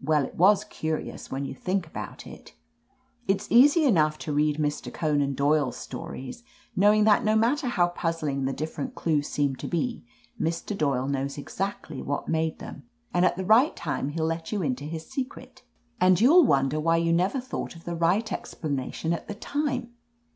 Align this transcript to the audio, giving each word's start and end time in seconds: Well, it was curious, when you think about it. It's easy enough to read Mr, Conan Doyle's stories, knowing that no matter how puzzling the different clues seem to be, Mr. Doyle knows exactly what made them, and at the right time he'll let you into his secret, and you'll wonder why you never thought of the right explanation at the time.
Well, 0.00 0.24
it 0.24 0.36
was 0.36 0.62
curious, 0.62 1.32
when 1.32 1.44
you 1.44 1.52
think 1.52 1.84
about 1.84 2.28
it. 2.28 2.52
It's 3.26 3.50
easy 3.50 3.86
enough 3.86 4.18
to 4.18 4.32
read 4.32 4.56
Mr, 4.58 4.94
Conan 4.94 5.34
Doyle's 5.34 5.76
stories, 5.76 6.44
knowing 6.76 7.02
that 7.02 7.24
no 7.24 7.34
matter 7.34 7.66
how 7.66 7.88
puzzling 7.88 8.44
the 8.44 8.52
different 8.52 8.94
clues 8.94 9.26
seem 9.26 9.56
to 9.56 9.66
be, 9.66 10.04
Mr. 10.40 10.78
Doyle 10.78 11.08
knows 11.08 11.36
exactly 11.38 12.00
what 12.00 12.28
made 12.28 12.60
them, 12.60 12.84
and 13.12 13.24
at 13.24 13.36
the 13.36 13.44
right 13.44 13.74
time 13.74 14.10
he'll 14.10 14.26
let 14.26 14.52
you 14.52 14.62
into 14.62 14.84
his 14.84 15.10
secret, 15.10 15.64
and 16.00 16.20
you'll 16.20 16.44
wonder 16.46 16.78
why 16.78 16.96
you 16.96 17.12
never 17.12 17.40
thought 17.40 17.74
of 17.74 17.82
the 17.82 17.96
right 17.96 18.32
explanation 18.32 19.12
at 19.12 19.26
the 19.26 19.34
time. 19.34 19.90